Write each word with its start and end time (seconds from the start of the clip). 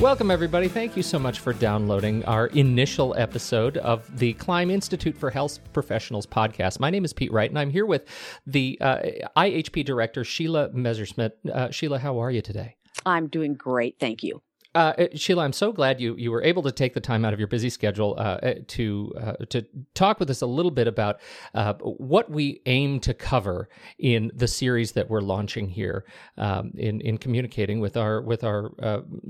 Welcome, 0.00 0.32
everybody. 0.32 0.66
Thank 0.68 0.96
you 0.96 1.04
so 1.04 1.20
much 1.20 1.38
for 1.38 1.52
downloading 1.52 2.24
our 2.24 2.48
initial 2.48 3.14
episode 3.16 3.76
of 3.78 4.18
the 4.18 4.32
Climb 4.34 4.70
Institute 4.70 5.16
for 5.16 5.30
Health 5.30 5.60
Professionals 5.72 6.26
podcast. 6.26 6.80
My 6.80 6.90
name 6.90 7.04
is 7.04 7.12
Pete 7.12 7.32
Wright, 7.32 7.48
and 7.48 7.58
I'm 7.58 7.70
here 7.70 7.86
with 7.86 8.04
the 8.44 8.76
uh, 8.80 8.98
IHP 9.36 9.84
director, 9.84 10.24
Sheila 10.24 10.70
Messerschmidt. 10.72 11.38
Uh, 11.50 11.70
Sheila, 11.70 12.00
how 12.00 12.18
are 12.18 12.30
you 12.30 12.42
today? 12.42 12.76
I'm 13.06 13.28
doing 13.28 13.54
great. 13.54 13.96
Thank 14.00 14.22
you. 14.24 14.42
Uh, 14.74 14.92
uh, 14.98 15.06
Sheila, 15.14 15.44
I'm 15.44 15.52
so 15.52 15.72
glad 15.72 16.00
you 16.00 16.16
you 16.16 16.32
were 16.32 16.42
able 16.42 16.62
to 16.62 16.72
take 16.72 16.94
the 16.94 17.00
time 17.00 17.24
out 17.24 17.32
of 17.32 17.38
your 17.38 17.46
busy 17.46 17.70
schedule 17.70 18.14
uh, 18.18 18.38
uh 18.42 18.54
to 18.68 19.12
uh, 19.20 19.32
to 19.50 19.64
talk 19.94 20.18
with 20.18 20.28
us 20.30 20.42
a 20.42 20.46
little 20.46 20.72
bit 20.72 20.88
about 20.88 21.20
uh, 21.54 21.74
what 21.74 22.28
we 22.30 22.60
aim 22.66 22.98
to 23.00 23.14
cover 23.14 23.68
in 23.98 24.32
the 24.34 24.48
series 24.48 24.92
that 24.92 25.08
we're 25.08 25.20
launching 25.20 25.68
here 25.68 26.04
um, 26.38 26.72
in 26.76 27.00
in 27.02 27.18
communicating 27.18 27.78
with 27.78 27.96
our 27.96 28.20
with 28.20 28.42
our 28.42 28.72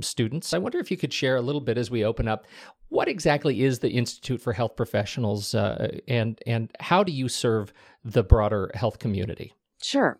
students. 0.00 0.54
I 0.54 0.58
wonder 0.58 0.78
if 0.78 0.90
you 0.90 0.96
could 0.96 1.12
share 1.12 1.36
a 1.36 1.42
little 1.42 1.60
bit 1.60 1.76
as 1.76 1.90
we 1.90 2.04
open 2.04 2.26
up. 2.26 2.46
What 2.88 3.08
exactly 3.08 3.62
is 3.62 3.80
the 3.80 3.90
Institute 3.90 4.40
for 4.40 4.52
Health 4.52 4.76
Professionals, 4.76 5.54
and 5.54 6.40
and 6.46 6.70
how 6.80 7.02
do 7.02 7.12
you 7.12 7.28
serve 7.28 7.72
the 8.04 8.22
broader 8.22 8.70
health 8.74 8.98
community? 8.98 9.52
Sure. 9.82 10.18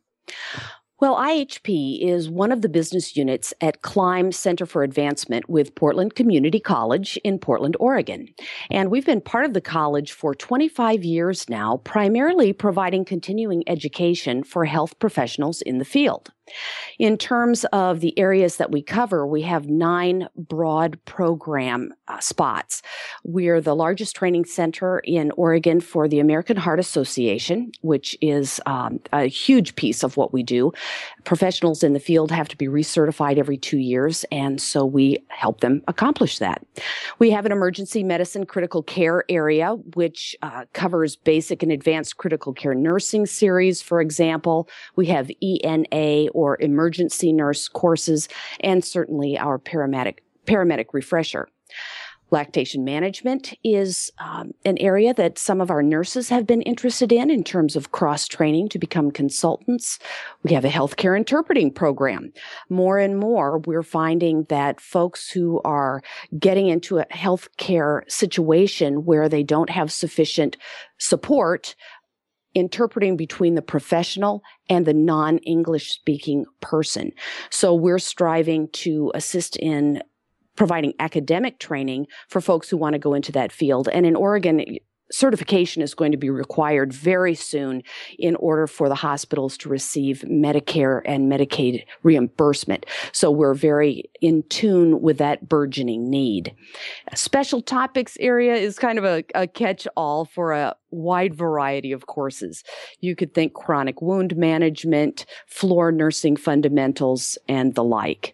Well, 1.05 1.17
IHP 1.17 2.01
is 2.01 2.31
one 2.31 2.51
of 2.51 2.63
the 2.63 2.69
business 2.71 3.15
units 3.15 3.53
at 3.61 3.83
Climb 3.83 4.33
Center 4.33 4.65
for 4.65 4.83
Advancement 4.83 5.51
with 5.51 5.75
Portland 5.75 6.15
Community 6.15 6.59
College 6.59 7.19
in 7.23 7.39
Portland, 7.39 7.77
Oregon. 7.79 8.27
And 8.71 8.91
we've 8.91 9.05
been 9.05 9.21
part 9.21 9.45
of 9.45 9.53
the 9.53 9.61
college 9.61 10.13
for 10.13 10.35
25 10.35 11.05
years 11.05 11.47
now, 11.47 11.83
primarily 11.85 12.55
providing 12.55 13.05
continuing 13.05 13.65
education 13.67 14.45
for 14.45 14.65
health 14.65 14.99
professionals 14.99 15.61
in 15.61 15.77
the 15.77 15.85
field. 15.85 16.33
In 16.99 17.17
terms 17.17 17.65
of 17.73 18.01
the 18.01 18.17
areas 18.19 18.57
that 18.57 18.71
we 18.71 18.83
cover, 18.83 19.27
we 19.27 19.43
have 19.43 19.69
nine 19.69 20.29
broad 20.37 21.03
program 21.05 21.93
uh, 22.09 22.21
spots. 22.21 22.83
We're 23.25 23.61
the 23.61 23.75
largest 23.75 24.15
training 24.15 24.45
center 24.45 25.01
in 25.01 25.33
Oregon 25.33 25.81
for 25.81 26.07
the 26.07 26.21
American 26.21 26.57
Heart 26.57 26.81
Association, 26.81 27.73
which 27.81 28.17
is 28.21 28.61
um, 28.67 29.01
a 29.13 29.27
huge 29.27 29.75
piece 29.77 30.03
of 30.03 30.17
what 30.17 30.33
we 30.33 30.43
do. 30.43 30.73
Professionals 31.25 31.83
in 31.83 31.95
the 31.95 32.01
field 32.01 32.31
have 32.31 32.49
to 32.49 32.57
be 32.57 32.67
recertified 32.67 33.39
every 33.39 33.57
two 33.57 33.79
years, 33.79 34.25
and 34.31 34.61
so 34.61 34.85
we 34.85 35.19
help 35.29 35.61
them 35.61 35.83
accomplish 35.89 36.39
that. 36.39 36.65
We 37.19 37.31
have 37.31 37.47
an 37.47 37.53
emergency 37.53 38.05
medicine 38.05 38.47
critical 38.47 38.83
care 38.83 39.25
area, 39.29 39.75
which 39.95 40.37
uh, 40.43 40.67
covers 40.73 41.17
basic 41.17 41.63
and 41.63 41.73
advanced 41.73 42.19
critical 42.19 42.53
care 42.53 42.75
nursing 42.75 43.27
series, 43.27 43.81
for 43.83 44.01
example. 44.01 44.69
We 44.97 45.07
have 45.07 45.31
ENA 45.43 46.29
or 46.35 46.61
emergency 46.61 47.33
nurse 47.33 47.69
courses, 47.69 48.29
and 48.61 48.85
certainly 48.85 49.39
our 49.39 49.59
paramedic 49.59 50.19
paramedic 50.47 50.87
refresher. 50.93 51.49
Lactation 52.31 52.85
management 52.85 53.55
is 53.63 54.11
um, 54.19 54.53
an 54.65 54.77
area 54.79 55.15
that 55.15 55.39
some 55.39 55.61
of 55.61 55.71
our 55.71 55.83
nurses 55.83 56.31
have 56.31 56.47
been 56.47 56.63
interested 56.63 57.13
in 57.13 57.31
in 57.31 57.45
terms 57.45 57.77
of 57.77 57.93
cross 57.93 58.27
training 58.27 58.69
to 58.71 58.79
become 58.79 59.11
consultants. 59.11 59.99
We 60.43 60.53
have 60.55 60.65
a 60.65 60.71
healthcare 60.71 61.17
interpreting 61.17 61.71
program. 61.71 62.33
More 62.69 62.99
and 62.99 63.19
more, 63.19 63.59
we're 63.59 63.85
finding 63.85 64.45
that 64.49 64.81
folks 64.81 65.31
who 65.31 65.61
are 65.65 66.03
getting 66.37 66.67
into 66.67 66.99
a 66.99 67.07
healthcare 67.07 68.11
situation 68.11 69.05
where 69.05 69.29
they 69.29 69.45
don't 69.45 69.71
have 69.71 69.93
sufficient 69.93 70.57
support 70.99 71.77
interpreting 72.55 73.17
between 73.17 73.55
the 73.55 73.63
professional 73.63 74.43
and 74.69 74.87
the 74.87 74.95
non-English 74.95 75.93
speaking 75.93 76.47
person. 76.61 77.13
So 77.51 77.75
we're 77.75 77.99
striving 77.99 78.69
to 78.69 79.11
assist 79.15 79.57
in 79.57 80.03
providing 80.57 80.95
academic 81.01 81.59
training 81.59 82.07
for 82.29 82.41
folks 82.41 82.69
who 82.69 82.77
want 82.77 82.93
to 82.93 82.99
go 82.99 83.15
into 83.15 83.33
that 83.33 83.53
field. 83.53 83.89
And 83.89 84.07
in 84.07 84.15
Oregon, 84.15 84.65
certification 85.15 85.83
is 85.83 85.95
going 85.95 86.13
to 86.13 86.19
be 86.19 86.31
required 86.31 86.93
very 86.93 87.35
soon 87.35 87.83
in 88.19 88.37
order 88.37 88.67
for 88.67 88.89
the 88.89 88.95
hospitals 88.95 89.57
to 89.59 89.69
receive 89.69 90.25
Medicare 90.27 91.01
and 91.05 91.31
Medicaid 91.31 91.85
reimbursement. 92.03 92.87
So 93.13 93.31
we're 93.31 93.55
very 93.55 94.11
in 94.21 94.43
tune 94.49 95.01
with 95.01 95.19
that 95.19 95.49
burgeoning 95.49 96.11
need. 96.11 96.55
Special 97.15 97.63
topics 97.63 98.17
area 98.21 98.55
is 98.55 98.79
kind 98.79 98.99
of 98.99 99.05
a, 99.05 99.25
a 99.35 99.47
catch 99.47 99.87
all 99.97 100.25
for 100.25 100.53
a 100.53 100.75
wide 100.91 101.35
variety 101.35 101.93
of 101.93 102.07
courses. 102.07 102.65
You 103.01 103.17
could 103.17 103.35
think 103.35 103.55
chronic 103.55 104.01
wound 104.01 104.37
management, 104.37 105.27
floor 105.47 105.93
nursing 105.93 106.37
fundamentals, 106.37 107.39
and 107.49 107.75
the 107.75 107.85
like. 107.85 108.34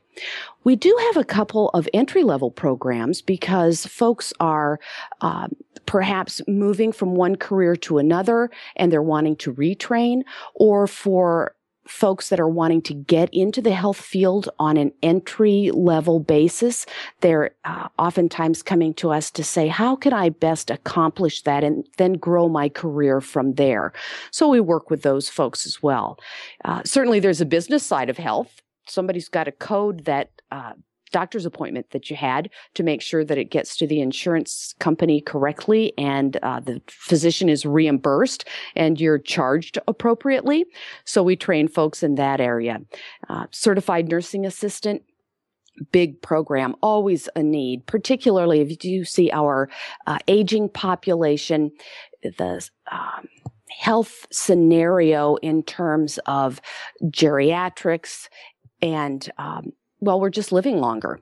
We 0.65 0.77
do 0.77 0.97
have 1.07 1.17
a 1.17 1.25
couple 1.25 1.71
of 1.71 1.89
entry 1.95 2.23
level 2.23 2.51
programs 2.51 3.23
because 3.23 3.87
folks 3.87 4.33
are 4.41 4.79
uh, 5.21 5.49
perhaps 5.87 6.43
moving 6.47 6.93
from 6.93 7.15
one 7.15 7.37
career 7.37 7.77
to 7.77 7.99
another 7.99 8.51
and 8.77 8.93
they're 8.93 9.03
wanting 9.03 9.37
to 9.37 9.55
retrain, 9.55 10.23
or 10.55 10.87
for 10.87 11.55
folks 11.87 12.29
that 12.29 12.39
are 12.39 12.49
wanting 12.49 12.81
to 12.83 12.95
get 12.95 13.29
into 13.33 13.61
the 13.61 13.73
health 13.73 14.01
field 14.01 14.49
on 14.59 14.77
an 14.77 14.93
entry 15.03 15.71
level 15.73 16.21
basis. 16.21 16.87
They're 17.21 17.51
uh, 17.65 17.89
oftentimes 17.99 18.63
coming 18.63 18.95
to 18.95 19.11
us 19.11 19.31
to 19.33 19.43
say, 19.43 19.67
how 19.67 19.97
can 19.97 20.13
I 20.13 20.29
best 20.29 20.71
accomplish 20.71 21.43
that 21.43 21.65
and 21.65 21.87
then 21.97 22.13
grow 22.13 22.49
my 22.49 22.69
career 22.69 23.21
from 23.21 23.55
there? 23.55 23.93
So 24.31 24.49
we 24.49 24.61
work 24.61 24.91
with 24.91 25.03
those 25.03 25.29
folks 25.29 25.67
as 25.67 25.83
well. 25.83 26.19
Uh, 26.65 26.83
certainly 26.85 27.19
there's 27.19 27.41
a 27.41 27.47
business 27.47 27.85
side 27.85 28.09
of 28.09 28.19
health. 28.19 28.63
Somebody's 28.91 29.29
got 29.29 29.49
a 29.49 29.53
code 29.53 30.05
that 30.05 30.31
uh, 30.51 30.73
doctor's 31.11 31.47
appointment 31.47 31.91
that 31.91 32.11
you 32.11 32.17
had 32.17 32.51
to 32.75 32.83
make 32.83 33.03
sure 33.03 33.25
that 33.25 33.39
it 33.39 33.51
gets 33.51 33.77
to 33.77 33.87
the 33.87 34.01
insurance 34.01 34.75
company 34.79 35.21
correctly 35.21 35.93
and 35.99 36.37
uh, 36.43 36.61
the 36.61 36.81
physician 36.89 37.49
is 37.49 37.67
reimbursed 37.67 38.47
and 38.77 39.01
you're 39.01 39.19
charged 39.19 39.79
appropriately. 39.89 40.65
So 41.05 41.23
we 41.23 41.37
train 41.37 41.69
folks 41.69 42.03
in 42.03 42.15
that 42.17 42.41
area. 42.41 42.81
Uh, 43.29 43.47
certified 43.51 44.09
nursing 44.09 44.47
assistant, 44.47 45.03
big 45.93 46.21
program, 46.23 46.75
always 46.83 47.29
a 47.37 47.43
need, 47.43 47.87
particularly 47.87 48.61
if 48.61 48.85
you 48.85 49.05
see 49.05 49.31
our 49.33 49.69
uh, 50.07 50.19
aging 50.29 50.69
population, 50.69 51.73
the 52.23 52.69
um, 52.91 53.29
health 53.81 54.27
scenario 54.31 55.37
in 55.37 55.63
terms 55.63 56.19
of 56.27 56.61
geriatrics 57.05 58.29
and 58.83 59.31
um, 59.39 59.73
well, 60.01 60.19
we're 60.19 60.31
just 60.31 60.53
living 60.53 60.79
longer. 60.79 61.21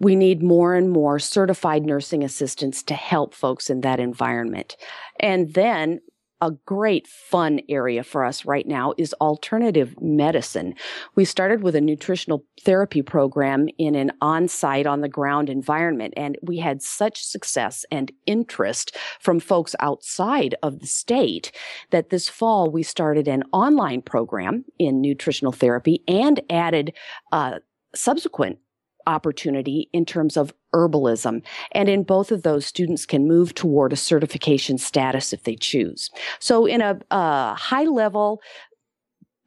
We 0.00 0.16
need 0.16 0.42
more 0.42 0.74
and 0.74 0.90
more 0.90 1.18
certified 1.18 1.84
nursing 1.84 2.22
assistants 2.22 2.82
to 2.84 2.94
help 2.94 3.34
folks 3.34 3.70
in 3.70 3.80
that 3.80 4.00
environment. 4.00 4.76
And 5.18 5.54
then 5.54 6.00
a 6.42 6.50
great 6.66 7.06
fun 7.06 7.60
area 7.68 8.02
for 8.02 8.24
us 8.24 8.44
right 8.44 8.66
now 8.66 8.92
is 8.98 9.14
alternative 9.20 9.94
medicine. 10.02 10.74
We 11.14 11.24
started 11.24 11.62
with 11.62 11.76
a 11.76 11.80
nutritional 11.80 12.44
therapy 12.60 13.00
program 13.00 13.68
in 13.78 13.94
an 13.94 14.10
on-site 14.20 14.84
on 14.84 15.02
the 15.02 15.08
ground 15.08 15.48
environment 15.48 16.14
and 16.16 16.36
we 16.42 16.58
had 16.58 16.82
such 16.82 17.24
success 17.24 17.86
and 17.92 18.10
interest 18.26 18.96
from 19.20 19.38
folks 19.38 19.76
outside 19.78 20.56
of 20.64 20.80
the 20.80 20.86
state 20.86 21.52
that 21.90 22.10
this 22.10 22.28
fall 22.28 22.70
we 22.70 22.82
started 22.82 23.28
an 23.28 23.44
online 23.52 24.02
program 24.02 24.64
in 24.80 25.00
nutritional 25.00 25.52
therapy 25.52 26.02
and 26.08 26.40
added 26.50 26.92
uh, 27.30 27.60
subsequent 27.94 28.58
opportunity 29.06 29.88
in 29.92 30.04
terms 30.04 30.36
of 30.36 30.52
herbalism. 30.74 31.42
And 31.72 31.88
in 31.88 32.02
both 32.02 32.32
of 32.32 32.42
those, 32.42 32.66
students 32.66 33.06
can 33.06 33.26
move 33.26 33.54
toward 33.54 33.92
a 33.92 33.96
certification 33.96 34.78
status 34.78 35.32
if 35.32 35.44
they 35.44 35.56
choose. 35.56 36.10
So 36.38 36.66
in 36.66 36.80
a, 36.80 36.98
a 37.10 37.54
high 37.54 37.84
level, 37.84 38.40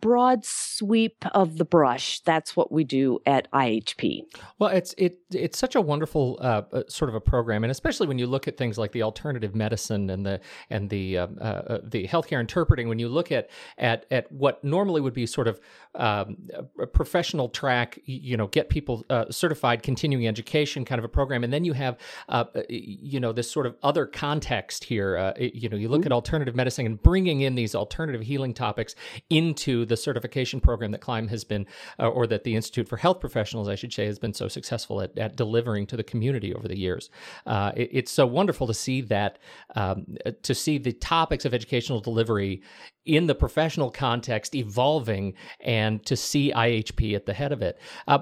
broad 0.05 0.45
sweep 0.45 1.25
of 1.33 1.57
the 1.57 1.65
brush. 1.65 2.19
That's 2.19 2.55
what 2.55 2.71
we 2.71 2.83
do 2.83 3.17
at 3.25 3.51
IHP. 3.51 4.21
Well, 4.59 4.69
it's 4.69 4.93
it 4.99 5.17
it's 5.33 5.57
such 5.57 5.73
a 5.73 5.81
wonderful 5.81 6.37
uh, 6.39 6.61
uh, 6.71 6.83
sort 6.87 7.09
of 7.09 7.15
a 7.15 7.19
program, 7.19 7.63
and 7.63 7.71
especially 7.71 8.05
when 8.05 8.19
you 8.19 8.27
look 8.27 8.47
at 8.47 8.55
things 8.55 8.77
like 8.77 8.91
the 8.91 9.01
alternative 9.01 9.55
medicine 9.55 10.11
and 10.11 10.23
the 10.23 10.41
and 10.69 10.91
the 10.91 11.17
uh, 11.17 11.27
uh, 11.41 11.79
the 11.83 12.07
healthcare 12.07 12.39
interpreting. 12.39 12.87
When 12.87 12.99
you 12.99 13.09
look 13.09 13.31
at 13.31 13.49
at 13.79 14.05
at 14.11 14.31
what 14.31 14.63
normally 14.63 15.01
would 15.01 15.15
be 15.15 15.25
sort 15.25 15.47
of 15.47 15.59
um, 15.95 16.37
a 16.79 16.85
professional 16.85 17.49
track, 17.49 17.97
you 18.05 18.37
know, 18.37 18.45
get 18.45 18.69
people 18.69 19.03
uh, 19.09 19.25
certified, 19.31 19.81
continuing 19.81 20.27
education 20.27 20.85
kind 20.85 20.99
of 20.99 21.05
a 21.05 21.09
program, 21.09 21.43
and 21.43 21.51
then 21.51 21.65
you 21.65 21.73
have 21.73 21.97
uh, 22.29 22.45
you 22.69 23.19
know 23.19 23.33
this 23.33 23.49
sort 23.49 23.65
of 23.65 23.75
other 23.81 24.05
context 24.05 24.83
here. 24.83 25.33
you 25.39 25.67
know, 25.67 25.77
you 25.77 25.89
look 25.89 26.01
mm-hmm. 26.01 26.09
at 26.09 26.11
alternative 26.11 26.55
medicine 26.55 26.85
and 26.85 27.01
bringing 27.01 27.41
in 27.41 27.55
these 27.55 27.73
alternative 27.73 28.21
healing 28.21 28.53
topics 28.53 28.93
into 29.31 29.83
the 29.85 29.94
the 29.95 30.01
certification 30.01 30.59
program 30.59 30.91
that 30.91 31.01
Climb 31.01 31.27
has 31.29 31.43
been, 31.43 31.65
uh, 31.99 32.07
or 32.07 32.27
that 32.27 32.43
the 32.43 32.55
Institute 32.55 32.87
for 32.87 32.97
Health 32.97 33.19
Professionals, 33.19 33.67
I 33.69 33.75
should 33.75 33.93
say, 33.93 34.05
has 34.05 34.19
been 34.19 34.33
so 34.33 34.47
successful 34.47 35.01
at, 35.01 35.17
at 35.17 35.35
delivering 35.35 35.87
to 35.87 35.97
the 35.97 36.03
community 36.03 36.53
over 36.53 36.67
the 36.67 36.77
years. 36.77 37.09
Uh, 37.45 37.71
it, 37.75 37.89
it's 37.91 38.11
so 38.11 38.25
wonderful 38.25 38.67
to 38.67 38.73
see 38.73 39.01
that, 39.01 39.39
um, 39.75 40.17
to 40.41 40.53
see 40.53 40.77
the 40.77 40.91
topics 40.91 41.45
of 41.45 41.53
educational 41.53 42.01
delivery 42.01 42.61
in 43.05 43.27
the 43.27 43.35
professional 43.35 43.91
context 43.91 44.55
evolving 44.55 45.33
and 45.59 46.03
to 46.05 46.15
see 46.15 46.51
IHP 46.51 47.15
at 47.15 47.25
the 47.25 47.33
head 47.33 47.51
of 47.51 47.61
it. 47.61 47.79
Uh, 48.07 48.19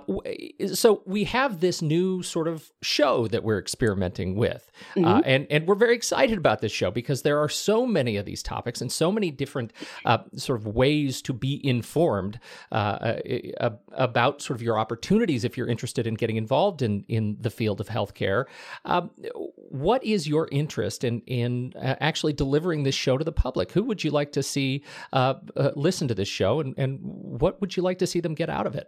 so 0.73 1.01
we 1.05 1.23
have 1.23 1.61
this 1.61 1.81
new 1.81 2.21
sort 2.21 2.47
of 2.47 2.71
show 2.81 3.27
that 3.27 3.43
we're 3.43 3.59
experimenting 3.59 4.35
with. 4.35 4.71
Uh, 4.95 4.99
mm-hmm. 4.99 5.07
Uh, 5.07 5.21
and, 5.25 5.47
and 5.49 5.67
we're 5.67 5.75
very 5.75 5.95
excited 5.95 6.37
about 6.37 6.59
this 6.59 6.71
show 6.71 6.91
because 6.91 7.21
there 7.21 7.39
are 7.39 7.49
so 7.49 7.85
many 7.85 8.17
of 8.17 8.25
these 8.25 8.43
topics 8.43 8.81
and 8.81 8.91
so 8.91 9.11
many 9.11 9.31
different 9.31 9.71
uh, 10.05 10.17
sort 10.35 10.59
of 10.59 10.67
ways 10.67 11.21
to 11.21 11.33
be 11.33 11.65
informed 11.65 12.39
uh, 12.71 13.15
uh, 13.59 13.69
about 13.93 14.41
sort 14.41 14.57
of 14.57 14.61
your 14.61 14.77
opportunities 14.77 15.43
if 15.43 15.55
you're 15.55 15.67
interested 15.67 16.05
in 16.05 16.15
getting 16.15 16.35
involved 16.35 16.81
in, 16.81 17.05
in 17.07 17.37
the 17.39 17.49
field 17.49 17.79
of 17.79 17.87
healthcare. 17.87 18.45
Um, 18.85 19.11
what 19.55 20.03
is 20.03 20.27
your 20.27 20.49
interest 20.51 21.03
in, 21.03 21.21
in 21.21 21.73
actually 21.77 22.33
delivering 22.33 22.83
this 22.83 22.95
show 22.95 23.17
to 23.17 23.23
the 23.23 23.31
public? 23.31 23.71
Who 23.71 23.83
would 23.83 24.03
you 24.03 24.11
like 24.11 24.33
to 24.33 24.43
see? 24.43 24.72
Uh, 25.11 25.35
uh, 25.55 25.71
listen 25.75 26.07
to 26.07 26.15
this 26.15 26.27
show, 26.27 26.59
and, 26.59 26.73
and 26.77 26.99
what 27.01 27.59
would 27.61 27.75
you 27.75 27.83
like 27.83 27.99
to 27.99 28.07
see 28.07 28.21
them 28.21 28.33
get 28.33 28.49
out 28.49 28.65
of 28.65 28.75
it? 28.75 28.87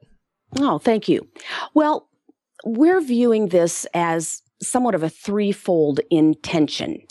Oh, 0.60 0.80
thank 0.80 1.10
you. 1.10 1.28
Well, 1.74 2.08
we're 2.64 3.02
viewing 3.02 3.50
this 3.50 3.86
as 3.94 4.42
somewhat 4.62 4.96
of 4.96 5.04
a 5.04 5.10
threefold 5.10 6.00
intention. 6.10 7.02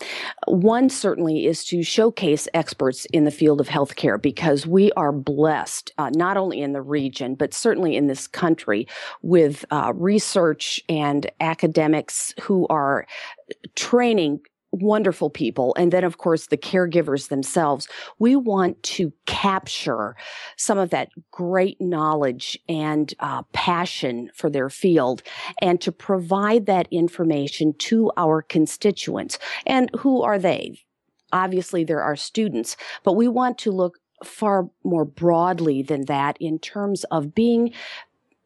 One 0.47 0.89
certainly 0.89 1.45
is 1.45 1.63
to 1.65 1.83
showcase 1.83 2.47
experts 2.53 3.05
in 3.13 3.23
the 3.23 3.31
field 3.31 3.61
of 3.61 3.67
healthcare 3.67 4.19
because 4.19 4.65
we 4.65 4.91
are 4.93 5.11
blessed, 5.11 5.91
uh, 5.97 6.09
not 6.15 6.37
only 6.37 6.61
in 6.61 6.73
the 6.73 6.81
region, 6.81 7.35
but 7.35 7.53
certainly 7.53 7.95
in 7.95 8.07
this 8.07 8.27
country 8.27 8.87
with 9.21 9.63
uh, 9.69 9.93
research 9.95 10.81
and 10.89 11.29
academics 11.39 12.33
who 12.41 12.65
are 12.67 13.05
training 13.75 14.39
wonderful 14.81 15.29
people. 15.29 15.73
And 15.77 15.91
then, 15.91 16.03
of 16.03 16.17
course, 16.17 16.47
the 16.47 16.57
caregivers 16.57 17.29
themselves. 17.29 17.87
We 18.19 18.35
want 18.35 18.81
to 18.83 19.13
capture 19.25 20.15
some 20.57 20.77
of 20.77 20.89
that 20.89 21.09
great 21.31 21.79
knowledge 21.79 22.57
and 22.67 23.13
uh, 23.19 23.43
passion 23.53 24.29
for 24.33 24.49
their 24.49 24.69
field 24.69 25.23
and 25.61 25.79
to 25.81 25.91
provide 25.91 26.65
that 26.65 26.87
information 26.91 27.73
to 27.79 28.11
our 28.17 28.41
constituents. 28.41 29.39
And 29.65 29.89
who 29.97 30.21
are 30.21 30.39
they? 30.39 30.79
Obviously, 31.31 31.83
there 31.83 32.01
are 32.01 32.15
students, 32.15 32.77
but 33.03 33.13
we 33.13 33.27
want 33.27 33.57
to 33.59 33.71
look 33.71 33.99
far 34.23 34.69
more 34.83 35.05
broadly 35.05 35.81
than 35.81 36.05
that 36.05 36.37
in 36.39 36.59
terms 36.59 37.03
of 37.05 37.35
being 37.35 37.73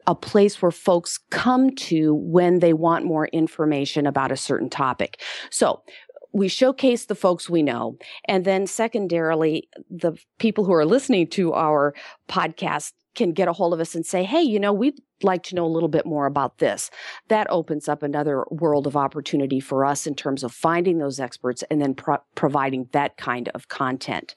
a 0.08 0.16
place 0.16 0.60
where 0.60 0.72
folks 0.72 1.20
come 1.30 1.70
to 1.76 2.16
when 2.16 2.60
they 2.60 2.74
want 2.74 3.06
more 3.06 3.28
information 3.28 4.08
about 4.08 4.32
a 4.32 4.38
certain 4.38 4.70
topic. 4.70 5.22
So 5.52 5.84
we 6.32 6.48
showcase 6.48 7.06
the 7.06 7.16
folks 7.16 7.50
we 7.50 7.64
know. 7.64 7.98
And 8.26 8.46
then 8.46 8.68
secondarily, 8.68 9.68
the 9.90 10.14
people 10.38 10.66
who 10.66 10.74
are 10.74 10.86
listening 10.86 11.28
to 11.28 11.54
our 11.54 11.94
podcast 12.28 12.94
can 13.16 13.34
get 13.34 13.48
a 13.48 13.54
hold 13.54 13.74
of 13.74 13.80
us 13.80 13.96
and 13.96 14.06
say, 14.06 14.24
Hey, 14.24 14.42
you 14.42 14.60
know, 14.60 14.72
we'd 14.72 15.00
like 15.24 15.44
to 15.44 15.56
know 15.56 15.66
a 15.66 15.68
little 15.68 15.90
bit 15.90 16.06
more 16.06 16.26
about 16.26 16.60
this. 16.60 16.90
That 17.28 17.48
opens 17.50 17.90
up 17.90 18.04
another 18.04 18.46
world 18.50 18.88
of 18.88 18.96
opportunity 18.96 19.60
for 19.60 19.84
us 19.84 20.08
in 20.08 20.16
terms 20.16 20.44
of 20.44 20.54
finding 20.54 21.00
those 21.00 21.20
experts 21.20 21.64
and 21.70 21.82
then 21.82 21.94
pro- 21.94 22.24
providing 22.36 22.88
that 22.94 23.18
kind 23.18 23.50
of 23.50 23.68
content. 23.68 24.36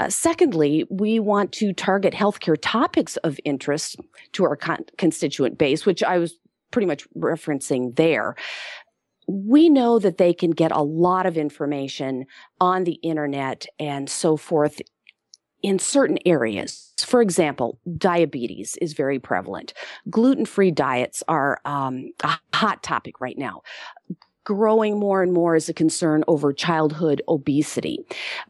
Uh, 0.00 0.08
secondly, 0.08 0.84
we 0.90 1.20
want 1.20 1.52
to 1.52 1.72
target 1.72 2.14
healthcare 2.14 2.56
topics 2.60 3.16
of 3.18 3.38
interest 3.44 3.96
to 4.32 4.44
our 4.44 4.56
con- 4.56 4.84
constituent 4.96 5.58
base, 5.58 5.86
which 5.86 6.02
I 6.02 6.18
was 6.18 6.34
pretty 6.70 6.86
much 6.86 7.08
referencing 7.10 7.94
there 7.96 8.34
we 9.28 9.68
know 9.68 9.98
that 9.98 10.18
they 10.18 10.32
can 10.32 10.50
get 10.50 10.72
a 10.72 10.82
lot 10.82 11.26
of 11.26 11.36
information 11.36 12.26
on 12.60 12.84
the 12.84 12.94
internet 12.94 13.66
and 13.78 14.08
so 14.08 14.36
forth 14.36 14.80
in 15.62 15.78
certain 15.78 16.18
areas. 16.24 16.94
For 16.98 17.20
example, 17.20 17.78
diabetes 17.96 18.76
is 18.80 18.94
very 18.94 19.18
prevalent. 19.18 19.74
Gluten 20.08 20.46
free 20.46 20.70
diets 20.70 21.22
are 21.28 21.60
um, 21.64 22.12
a 22.22 22.38
hot 22.54 22.82
topic 22.82 23.20
right 23.20 23.36
now 23.36 23.62
growing 24.44 24.98
more 24.98 25.22
and 25.22 25.34
more 25.34 25.54
as 25.54 25.68
a 25.68 25.74
concern 25.74 26.24
over 26.26 26.54
childhood 26.54 27.20
obesity. 27.28 27.98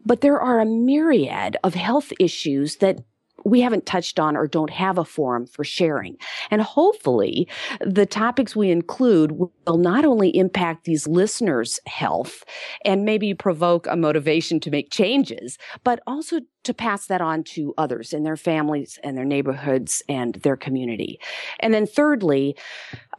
But 0.06 0.20
there 0.20 0.40
are 0.40 0.60
a 0.60 0.64
myriad 0.64 1.56
of 1.64 1.74
health 1.74 2.12
issues 2.20 2.76
that 2.76 3.00
we 3.44 3.60
haven't 3.60 3.86
touched 3.86 4.18
on 4.18 4.36
or 4.36 4.46
don't 4.46 4.70
have 4.70 4.98
a 4.98 5.04
forum 5.04 5.46
for 5.46 5.64
sharing. 5.64 6.16
And 6.50 6.62
hopefully 6.62 7.48
the 7.80 8.06
topics 8.06 8.56
we 8.56 8.70
include 8.70 9.32
will 9.32 9.78
not 9.78 10.04
only 10.04 10.36
impact 10.36 10.84
these 10.84 11.06
listeners' 11.06 11.80
health 11.86 12.44
and 12.84 13.04
maybe 13.04 13.34
provoke 13.34 13.86
a 13.86 13.96
motivation 13.96 14.60
to 14.60 14.70
make 14.70 14.90
changes, 14.90 15.58
but 15.84 16.00
also 16.06 16.40
to 16.64 16.74
pass 16.74 17.06
that 17.06 17.20
on 17.20 17.44
to 17.44 17.72
others 17.78 18.12
in 18.12 18.24
their 18.24 18.36
families 18.36 18.98
and 19.02 19.16
their 19.16 19.24
neighborhoods 19.24 20.02
and 20.08 20.34
their 20.36 20.56
community. 20.56 21.18
And 21.60 21.72
then 21.72 21.86
thirdly, 21.86 22.56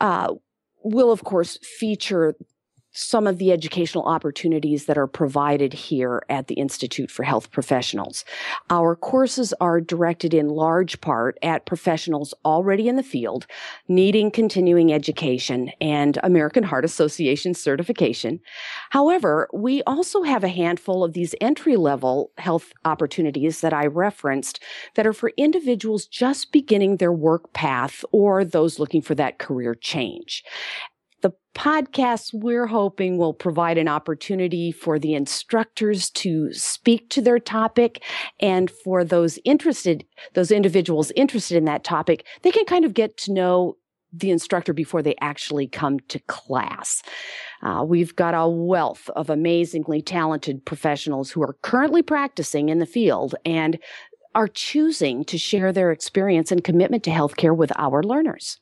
uh, 0.02 0.34
we'll 0.84 1.12
of 1.12 1.24
course 1.24 1.58
feature 1.58 2.36
some 2.92 3.28
of 3.28 3.38
the 3.38 3.52
educational 3.52 4.06
opportunities 4.06 4.86
that 4.86 4.98
are 4.98 5.08
provided 5.08 5.74
here 5.74 6.24
at 6.30 6.48
the 6.48 6.56
Institute 6.56 7.12
for 7.12 7.24
Health 7.24 7.52
Professionals. 7.52 8.26
Our 8.70 8.96
courses 8.96 9.54
are 9.62 9.80
directed 9.80 10.34
in 10.34 10.50
large 10.50 11.00
part 11.02 11.38
at 11.44 11.66
professionals 11.66 12.34
already 12.44 12.88
in 12.88 12.96
the 12.96 13.04
field, 13.04 13.46
needing 13.88 14.32
continuing 14.32 14.92
education 14.92 15.72
and 15.80 16.18
American 16.24 16.64
Heart 16.64 16.86
Association 16.86 17.54
certification. 17.54 18.40
However, 18.90 19.48
we 19.54 19.84
also 19.84 20.24
have 20.24 20.44
a 20.44 20.50
handful 20.50 21.04
of 21.04 21.14
these 21.14 21.36
entry 21.40 21.76
level 21.76 22.32
health 22.38 22.74
opportunities 22.86 23.62
that 23.62 23.74
I 23.74 23.86
referenced 23.86 24.62
that 24.96 25.06
are 25.06 25.14
for 25.14 25.32
individuals 25.38 26.06
just 26.06 26.52
beginning 26.52 26.98
their 26.98 27.14
work 27.14 27.54
path 27.54 28.04
or 28.12 28.44
those 28.44 28.80
looking 28.80 29.02
for 29.02 29.16
that 29.16 29.38
career 29.38 29.76
change. 29.76 30.44
The 31.22 31.34
podcasts 31.54 32.30
we're 32.34 32.68
hoping 32.68 33.18
will 33.18 33.34
provide 33.34 33.78
an 33.78 33.88
opportunity 33.88 34.72
for 34.72 34.98
the 34.98 35.14
instructors 35.14 36.10
to 36.12 36.54
speak 36.54 37.10
to 37.10 37.22
their 37.22 37.40
topic 37.40 38.04
and 38.40 38.72
for 38.72 39.04
those 39.04 39.38
interested, 39.44 40.06
those 40.34 40.52
individuals 40.52 41.12
interested 41.16 41.58
in 41.58 41.66
that 41.66 41.84
topic, 41.84 42.26
they 42.44 42.52
can 42.52 42.66
kind 42.66 42.86
of 42.86 42.94
get 42.94 43.18
to 43.18 43.34
know 43.34 43.76
the 44.12 44.32
instructor 44.32 44.74
before 44.74 45.02
they 45.02 45.16
actually 45.22 45.68
come 45.68 46.00
to 46.08 46.20
class. 46.20 47.04
Uh, 47.62 47.84
we've 47.86 48.16
got 48.16 48.34
a 48.34 48.48
wealth 48.48 49.10
of 49.16 49.30
amazingly 49.30 50.02
talented 50.02 50.66
professionals 50.66 51.30
who 51.30 51.44
are 51.44 51.58
currently 51.62 52.02
practicing 52.02 52.70
in 52.70 52.80
the 52.80 52.86
field 52.86 53.36
and 53.46 53.78
are 54.36 54.48
choosing 54.48 55.24
to 55.26 55.38
share 55.38 55.72
their 55.72 55.92
experience 55.92 56.52
and 56.52 56.64
commitment 56.64 57.04
to 57.04 57.12
healthcare 57.12 57.56
with 57.56 57.72
our 57.78 58.02
learners. 58.04 58.60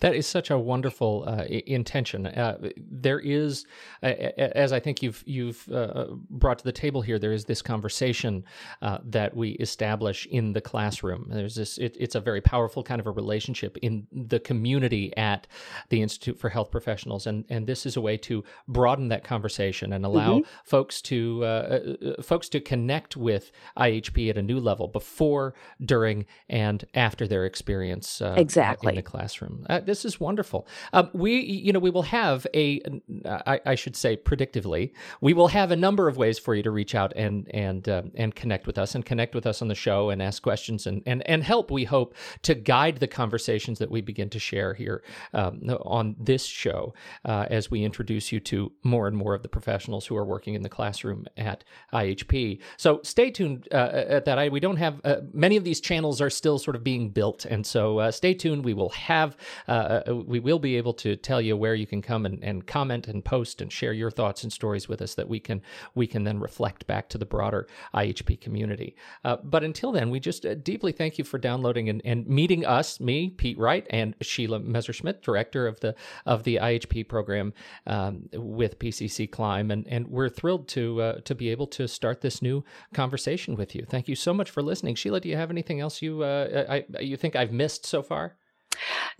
That 0.00 0.14
is 0.14 0.26
such 0.26 0.50
a 0.50 0.58
wonderful 0.58 1.24
uh, 1.26 1.44
intention. 1.48 2.26
Uh, 2.26 2.70
there 2.78 3.18
is, 3.18 3.66
uh, 4.02 4.06
as 4.06 4.72
I 4.72 4.78
think 4.78 5.02
you've 5.02 5.24
you've 5.26 5.68
uh, 5.72 6.06
brought 6.30 6.58
to 6.58 6.64
the 6.64 6.72
table 6.72 7.02
here, 7.02 7.18
there 7.18 7.32
is 7.32 7.46
this 7.46 7.62
conversation 7.62 8.44
uh, 8.80 8.98
that 9.04 9.36
we 9.36 9.50
establish 9.52 10.26
in 10.26 10.52
the 10.52 10.60
classroom. 10.60 11.26
There's 11.30 11.56
this. 11.56 11.78
It, 11.78 11.96
it's 11.98 12.14
a 12.14 12.20
very 12.20 12.40
powerful 12.40 12.84
kind 12.84 13.00
of 13.00 13.08
a 13.08 13.10
relationship 13.10 13.76
in 13.78 14.06
the 14.12 14.38
community 14.38 15.16
at 15.16 15.48
the 15.88 16.00
Institute 16.00 16.38
for 16.38 16.48
Health 16.48 16.70
Professionals, 16.70 17.26
and 17.26 17.44
and 17.48 17.66
this 17.66 17.84
is 17.84 17.96
a 17.96 18.00
way 18.00 18.16
to 18.18 18.44
broaden 18.68 19.08
that 19.08 19.24
conversation 19.24 19.92
and 19.92 20.04
allow 20.04 20.38
mm-hmm. 20.38 20.48
folks 20.62 21.02
to 21.02 21.44
uh, 21.44 22.22
folks 22.22 22.48
to 22.50 22.60
connect 22.60 23.16
with 23.16 23.50
IHP 23.76 24.30
at 24.30 24.38
a 24.38 24.42
new 24.42 24.60
level 24.60 24.86
before, 24.86 25.54
during, 25.84 26.24
and 26.48 26.84
after 26.94 27.26
their 27.26 27.44
experience 27.44 28.22
exactly 28.36 28.90
in 28.90 28.94
the 28.94 29.02
classroom 29.02 29.66
this 29.88 30.04
is 30.04 30.20
wonderful. 30.20 30.66
Um, 30.92 31.10
we, 31.12 31.40
you 31.40 31.72
know, 31.72 31.78
we 31.78 31.90
will 31.90 32.02
have 32.02 32.46
a, 32.54 32.80
I, 33.24 33.74
should 33.74 33.96
say, 33.96 34.16
predictively, 34.16 34.92
we 35.20 35.32
will 35.32 35.48
have 35.48 35.70
a 35.70 35.76
number 35.76 36.08
of 36.08 36.16
ways 36.16 36.38
for 36.38 36.54
you 36.54 36.62
to 36.62 36.70
reach 36.70 36.94
out 36.94 37.12
and 37.16 37.48
and 37.54 37.88
uh, 37.88 38.02
and 38.14 38.34
connect 38.34 38.66
with 38.66 38.78
us 38.78 38.94
and 38.94 39.04
connect 39.04 39.34
with 39.34 39.46
us 39.46 39.62
on 39.62 39.68
the 39.68 39.74
show 39.74 40.10
and 40.10 40.22
ask 40.22 40.42
questions 40.42 40.86
and 40.86 41.02
and 41.06 41.26
and 41.26 41.42
help. 41.42 41.70
We 41.70 41.84
hope 41.84 42.14
to 42.42 42.54
guide 42.54 42.98
the 42.98 43.06
conversations 43.06 43.78
that 43.78 43.90
we 43.90 44.00
begin 44.00 44.30
to 44.30 44.38
share 44.38 44.74
here 44.74 45.02
um, 45.32 45.62
on 45.82 46.16
this 46.18 46.44
show 46.44 46.94
uh, 47.24 47.46
as 47.50 47.70
we 47.70 47.84
introduce 47.84 48.30
you 48.30 48.40
to 48.40 48.72
more 48.82 49.08
and 49.08 49.16
more 49.16 49.34
of 49.34 49.42
the 49.42 49.48
professionals 49.48 50.06
who 50.06 50.16
are 50.16 50.24
working 50.24 50.54
in 50.54 50.62
the 50.62 50.68
classroom 50.68 51.26
at 51.36 51.64
IHP. 51.92 52.60
So 52.76 53.00
stay 53.02 53.30
tuned 53.30 53.68
uh, 53.72 53.90
at 53.92 54.24
that. 54.26 54.38
I, 54.38 54.48
we 54.48 54.60
don't 54.60 54.76
have 54.76 55.00
uh, 55.04 55.16
many 55.32 55.56
of 55.56 55.64
these 55.64 55.80
channels 55.80 56.20
are 56.20 56.30
still 56.30 56.58
sort 56.58 56.76
of 56.76 56.84
being 56.84 57.10
built, 57.10 57.44
and 57.44 57.66
so 57.66 57.98
uh, 57.98 58.10
stay 58.10 58.34
tuned. 58.34 58.64
We 58.64 58.74
will 58.74 58.90
have 58.90 59.36
uh, 59.66 59.77
uh, 59.78 60.14
we 60.14 60.40
will 60.40 60.58
be 60.58 60.76
able 60.76 60.94
to 60.94 61.16
tell 61.16 61.40
you 61.40 61.56
where 61.56 61.74
you 61.74 61.86
can 61.86 62.02
come 62.02 62.26
and, 62.26 62.42
and 62.42 62.66
comment 62.66 63.08
and 63.08 63.24
post 63.24 63.60
and 63.60 63.72
share 63.72 63.92
your 63.92 64.10
thoughts 64.10 64.42
and 64.42 64.52
stories 64.52 64.88
with 64.88 65.02
us 65.02 65.14
that 65.14 65.28
we 65.28 65.40
can 65.40 65.60
we 65.94 66.06
can 66.06 66.24
then 66.24 66.38
reflect 66.40 66.86
back 66.86 67.08
to 67.08 67.18
the 67.18 67.26
broader 67.26 67.66
IHP 67.94 68.40
community. 68.40 68.96
Uh, 69.24 69.36
but 69.42 69.64
until 69.64 69.92
then, 69.92 70.10
we 70.10 70.20
just 70.20 70.44
uh, 70.44 70.54
deeply 70.54 70.92
thank 70.92 71.18
you 71.18 71.24
for 71.24 71.38
downloading 71.38 71.88
and, 71.88 72.02
and 72.04 72.26
meeting 72.26 72.64
us, 72.64 73.00
me, 73.00 73.30
Pete 73.30 73.58
Wright, 73.58 73.86
and 73.90 74.14
Sheila 74.20 74.60
Messerschmidt, 74.60 75.22
director 75.22 75.66
of 75.66 75.80
the 75.80 75.94
of 76.26 76.44
the 76.44 76.56
IHP 76.56 77.08
program 77.08 77.52
um, 77.86 78.28
with 78.32 78.78
PCC 78.78 79.30
Climb, 79.30 79.70
and 79.70 79.86
and 79.88 80.08
we're 80.08 80.28
thrilled 80.28 80.68
to 80.68 81.00
uh, 81.00 81.20
to 81.20 81.34
be 81.34 81.50
able 81.50 81.66
to 81.68 81.86
start 81.86 82.20
this 82.20 82.42
new 82.42 82.64
conversation 82.94 83.56
with 83.56 83.74
you. 83.74 83.84
Thank 83.88 84.08
you 84.08 84.16
so 84.16 84.32
much 84.34 84.50
for 84.50 84.62
listening, 84.62 84.94
Sheila. 84.94 85.20
Do 85.20 85.28
you 85.28 85.36
have 85.36 85.50
anything 85.50 85.80
else 85.80 86.02
you 86.02 86.22
uh, 86.22 86.64
I, 86.68 86.84
you 87.00 87.16
think 87.16 87.36
I've 87.36 87.52
missed 87.52 87.86
so 87.86 88.02
far? 88.02 88.36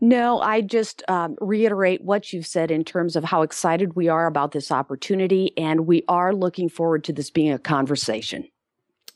No, 0.00 0.40
I 0.40 0.60
just 0.60 1.02
um, 1.08 1.36
reiterate 1.40 2.02
what 2.02 2.32
you've 2.32 2.46
said 2.46 2.70
in 2.70 2.84
terms 2.84 3.16
of 3.16 3.24
how 3.24 3.42
excited 3.42 3.96
we 3.96 4.08
are 4.08 4.26
about 4.26 4.52
this 4.52 4.70
opportunity, 4.70 5.52
and 5.56 5.86
we 5.86 6.04
are 6.08 6.32
looking 6.32 6.68
forward 6.68 7.02
to 7.04 7.12
this 7.12 7.30
being 7.30 7.52
a 7.52 7.58
conversation. 7.58 8.48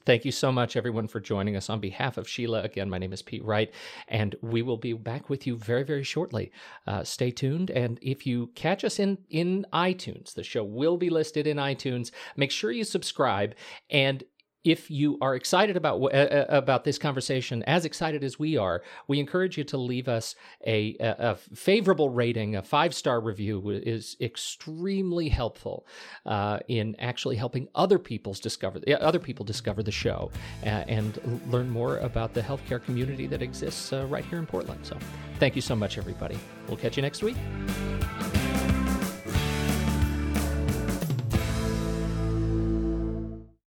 Thank 0.04 0.24
you 0.24 0.32
so 0.32 0.50
much, 0.50 0.74
everyone, 0.74 1.06
for 1.06 1.20
joining 1.20 1.54
us. 1.54 1.70
On 1.70 1.78
behalf 1.78 2.16
of 2.16 2.28
Sheila, 2.28 2.62
again, 2.62 2.90
my 2.90 2.98
name 2.98 3.12
is 3.12 3.22
Pete 3.22 3.44
Wright, 3.44 3.72
and 4.08 4.34
we 4.42 4.60
will 4.60 4.76
be 4.76 4.92
back 4.94 5.30
with 5.30 5.46
you 5.46 5.56
very, 5.56 5.84
very 5.84 6.02
shortly. 6.02 6.50
Uh, 6.88 7.04
stay 7.04 7.30
tuned, 7.30 7.70
and 7.70 8.00
if 8.02 8.26
you 8.26 8.48
catch 8.56 8.82
us 8.82 8.98
in 8.98 9.18
in 9.30 9.64
iTunes, 9.72 10.34
the 10.34 10.42
show 10.42 10.64
will 10.64 10.96
be 10.96 11.10
listed 11.10 11.46
in 11.46 11.58
iTunes. 11.58 12.10
Make 12.36 12.50
sure 12.50 12.72
you 12.72 12.82
subscribe, 12.82 13.54
and 13.90 14.24
if 14.64 14.90
you 14.90 15.18
are 15.20 15.34
excited 15.34 15.76
about 15.76 16.00
uh, 16.02 16.06
uh, 16.06 16.46
about 16.48 16.84
this 16.84 16.98
conversation, 16.98 17.62
as 17.64 17.84
excited 17.84 18.22
as 18.22 18.38
we 18.38 18.56
are, 18.56 18.82
we 19.08 19.18
encourage 19.18 19.58
you 19.58 19.64
to 19.64 19.76
leave 19.76 20.08
us 20.08 20.34
a, 20.66 20.96
a, 21.00 21.30
a 21.30 21.36
favorable 21.36 22.10
rating. 22.10 22.56
A 22.56 22.62
five 22.62 22.94
star 22.94 23.20
review 23.20 23.70
is 23.70 24.16
extremely 24.20 25.28
helpful 25.28 25.86
uh, 26.26 26.60
in 26.68 26.94
actually 26.98 27.36
helping 27.36 27.68
other 27.74 27.98
people's 27.98 28.40
discover 28.40 28.80
other 29.00 29.18
people 29.18 29.44
discover 29.44 29.82
the 29.82 29.92
show 29.92 30.30
and 30.62 31.42
learn 31.50 31.68
more 31.68 31.98
about 31.98 32.34
the 32.34 32.40
healthcare 32.40 32.82
community 32.82 33.26
that 33.26 33.42
exists 33.42 33.92
uh, 33.92 34.06
right 34.06 34.24
here 34.24 34.38
in 34.38 34.46
Portland. 34.46 34.84
So, 34.84 34.96
thank 35.38 35.56
you 35.56 35.62
so 35.62 35.74
much, 35.74 35.98
everybody. 35.98 36.38
We'll 36.68 36.76
catch 36.76 36.96
you 36.96 37.02
next 37.02 37.22
week. 37.22 37.36